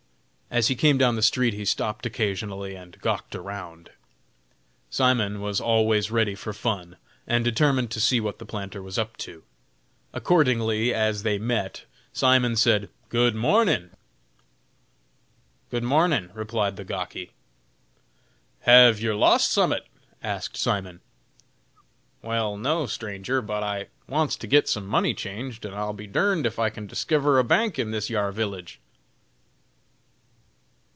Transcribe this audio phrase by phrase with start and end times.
[0.53, 3.89] As he came down the street he stopped occasionally and gawked around.
[4.89, 9.15] Simon was always ready for fun, and determined to see what the planter was up
[9.19, 9.43] to.
[10.11, 13.91] Accordingly, as they met, Simon said, "Good mornin'!"
[15.69, 17.31] "Good mornin'!" replied the gawky.
[18.63, 19.87] "Have yer lost summat?"
[20.21, 20.99] asked Simon.
[22.21, 26.45] "Wal, no, stranger, but I wants to git some money changed, and I'll be durned
[26.45, 28.81] if I can diskiver a bank in this yar village."